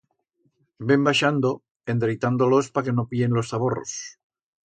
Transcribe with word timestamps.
Ven 0.91 1.01
baixando, 1.07 1.51
endreitando-los 1.93 2.71
pa 2.77 2.85
que 2.87 2.95
no 3.01 3.07
pillen 3.11 3.37
los 3.39 3.53
zaborros. 3.55 3.93